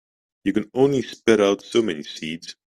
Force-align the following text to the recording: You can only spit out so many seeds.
You 0.45 0.53
can 0.53 0.71
only 0.73 1.03
spit 1.03 1.39
out 1.39 1.61
so 1.61 1.83
many 1.83 2.01
seeds. 2.01 2.55